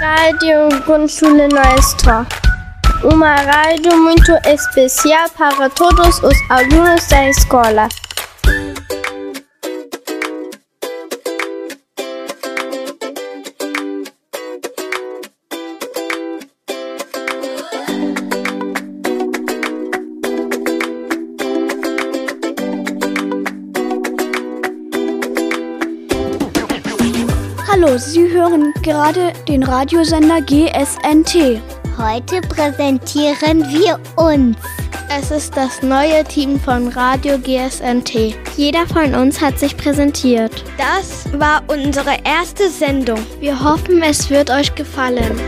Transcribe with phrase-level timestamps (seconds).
[0.00, 2.26] Rádio Grundschule Neues Tor.
[3.04, 7.88] Uma rádio muito especial para todos os alunos da escola.
[27.84, 31.60] Hallo, Sie hören gerade den Radiosender GSNT.
[31.98, 34.56] Heute präsentieren wir uns.
[35.10, 38.36] Es ist das neue Team von Radio GSNT.
[38.56, 40.64] Jeder von uns hat sich präsentiert.
[40.78, 43.18] Das war unsere erste Sendung.
[43.38, 45.38] Wir hoffen, es wird euch gefallen.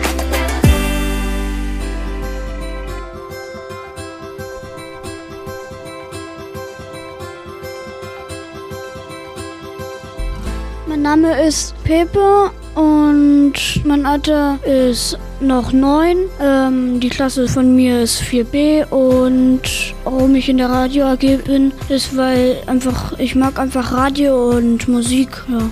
[10.88, 13.54] Mein Name ist Pepe und
[13.84, 16.16] mein Alter ist noch neun.
[16.40, 19.62] Ähm, die Klasse von mir ist 4b und
[20.04, 24.86] warum ich in der Radio AG bin, ist, weil einfach ich mag einfach Radio und
[24.86, 25.30] Musik.
[25.48, 25.68] Ja.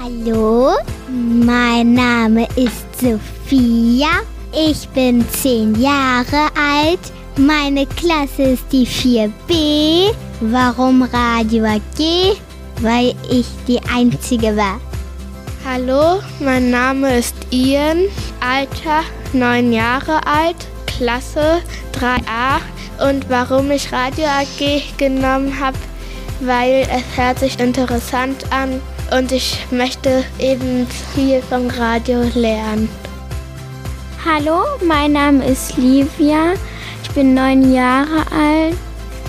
[0.00, 0.74] Hallo,
[1.08, 4.20] mein Name ist Sophia.
[4.52, 7.00] Ich bin zehn Jahre alt.
[7.36, 10.14] Meine Klasse ist die 4b.
[10.40, 12.38] Warum Radio AG?
[12.80, 14.80] Weil ich die Einzige war.
[15.64, 18.04] Hallo, mein Name ist Ian,
[18.40, 21.60] Alter 9 Jahre alt, Klasse
[21.92, 22.60] 3a.
[23.08, 25.76] Und warum ich Radio AG genommen habe,
[26.40, 28.80] weil es hört sich interessant an
[29.16, 32.88] und ich möchte eben viel vom Radio lernen.
[34.24, 36.54] Hallo, mein Name ist Livia.
[37.02, 38.76] Ich bin neun Jahre alt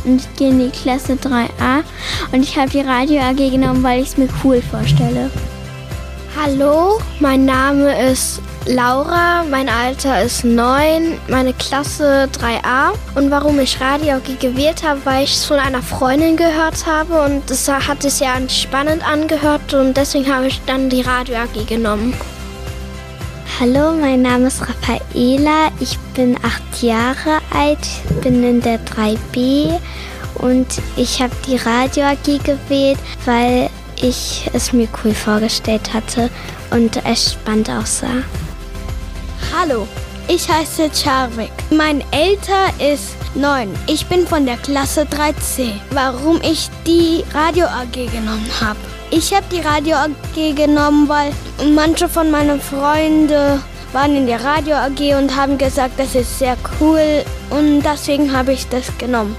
[0.10, 1.84] und ich gehe in die Klasse 3a.
[2.32, 5.30] Und ich habe die Radio AG genommen, weil ich es mir cool vorstelle.
[6.40, 12.94] Hallo, mein Name ist Laura, mein Alter ist 9, meine Klasse 3a.
[13.16, 17.22] Und warum ich Radio AG gewählt habe, weil ich es von einer Freundin gehört habe
[17.24, 21.68] und es hat sich sehr spannend angehört und deswegen habe ich dann die Radio AG
[21.68, 22.14] genommen.
[23.60, 25.70] Hallo, mein Name ist Raffaela.
[25.82, 27.86] Ich bin acht Jahre alt,
[28.24, 29.78] bin in der 3b
[30.36, 30.66] und
[30.96, 36.30] ich habe die Radio AG gewählt, weil ich es mir cool vorgestellt hatte
[36.72, 38.24] und es spannend aussah.
[39.54, 39.86] Hallo,
[40.30, 41.52] ich heiße Charvik.
[41.70, 43.74] Mein Alter ist 9.
[43.88, 45.74] Ich bin von der Klasse 3c.
[45.92, 48.80] Warum ich die Radio AG genommen habe?
[49.12, 51.32] Ich habe die Radio AG genommen, weil
[51.74, 53.60] manche von meinen Freunden
[53.92, 58.54] waren in der Radio AG und haben gesagt, das ist sehr cool und deswegen habe
[58.54, 59.36] ich das genommen.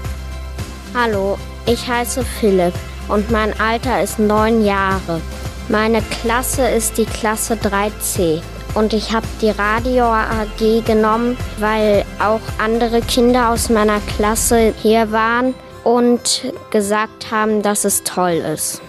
[0.93, 2.73] Hallo, ich heiße Philipp
[3.07, 5.21] und mein Alter ist neun Jahre.
[5.69, 8.41] Meine Klasse ist die Klasse 3c
[8.73, 15.13] und ich habe die Radio AG genommen, weil auch andere Kinder aus meiner Klasse hier
[15.13, 15.53] waren
[15.85, 18.81] und gesagt haben, dass es toll ist.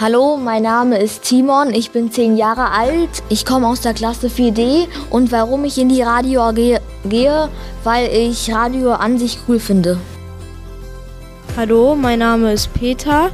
[0.00, 4.28] Hallo, mein Name ist Timon, ich bin zehn Jahre alt, ich komme aus der Klasse
[4.28, 7.48] 4D und warum ich in die Radio AG gehe,
[7.84, 9.98] weil ich Radio an sich cool finde.
[11.58, 13.30] Hallo, mein Name ist Peter.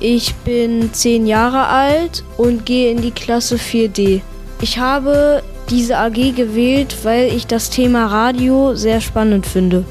[0.00, 4.22] Ich bin zehn Jahre alt und gehe in die Klasse 4D.
[4.62, 9.84] Ich habe diese AG gewählt, weil ich das Thema Radio sehr spannend finde.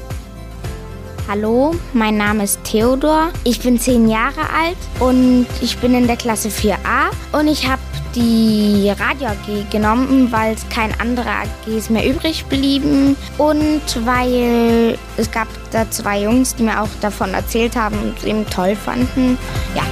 [1.30, 3.28] Hallo, mein Name ist Theodor.
[3.44, 7.80] Ich bin zehn Jahre alt und ich bin in der Klasse 4a und ich habe
[8.16, 15.30] die Radio AG genommen, weil es keine andere AGs mehr übrig blieben und weil es
[15.30, 19.38] gab da zwei Jungs, die mir auch davon erzählt haben und es eben toll fanden.
[19.76, 19.84] Ja.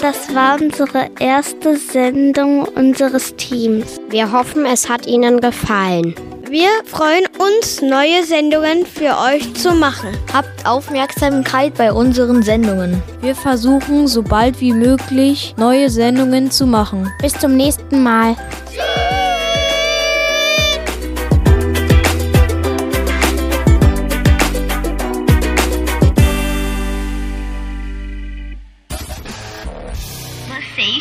[0.00, 4.00] Das war unsere erste Sendung unseres Teams.
[4.08, 6.14] Wir hoffen, es hat Ihnen gefallen.
[6.48, 10.16] Wir freuen uns, neue Sendungen für euch zu machen.
[10.32, 13.02] Habt Aufmerksamkeit bei unseren Sendungen.
[13.20, 17.12] Wir versuchen, so bald wie möglich neue Sendungen zu machen.
[17.20, 18.36] Bis zum nächsten Mal.
[18.78, 18.87] Você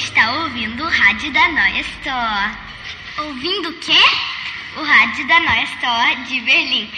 [0.08, 2.58] está ouvindo o rádio da Noia Store.
[3.18, 4.00] Ouvindo o quê?
[4.78, 6.90] O rádio da Noia Store de Berlim.